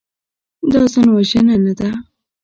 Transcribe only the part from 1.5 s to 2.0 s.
نه ده.